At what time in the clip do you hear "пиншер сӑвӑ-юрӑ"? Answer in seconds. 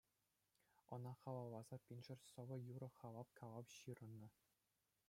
1.85-2.89